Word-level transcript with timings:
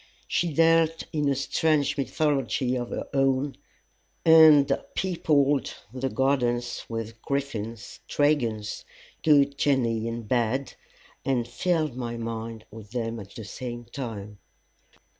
She 0.27 0.51
dealt 0.51 1.03
in 1.13 1.29
a 1.29 1.35
strange 1.35 1.95
mythology 1.95 2.75
of 2.75 2.89
her 2.89 3.07
own, 3.13 3.55
and 4.25 4.79
peopled 4.95 5.75
the 5.93 6.09
gardens 6.09 6.83
with 6.89 7.21
griffins, 7.21 7.99
dragons, 8.07 8.83
good 9.21 9.59
genii 9.59 10.07
and 10.07 10.27
bad, 10.27 10.73
and 11.23 11.47
filled 11.47 11.95
my 11.95 12.17
mind 12.17 12.65
with 12.71 12.89
them 12.93 13.19
at 13.19 13.35
the 13.35 13.45
same 13.45 13.85
time. 13.85 14.39